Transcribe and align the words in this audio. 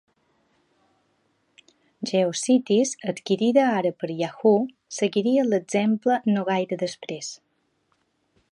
GeoCities, 2.11 2.93
adquirida 3.13 3.67
ara 3.75 3.91
per 3.99 4.09
Yahoo!, 4.23 4.57
seguiria 5.01 5.47
l'exemple 5.51 6.17
no 6.33 6.47
gaire 6.49 6.79
després. 6.87 7.29